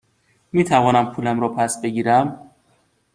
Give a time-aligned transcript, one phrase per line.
[0.53, 2.51] می توانم پولم را پس بگیرم؟